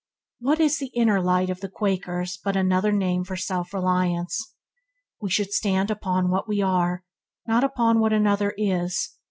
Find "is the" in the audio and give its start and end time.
0.59-0.87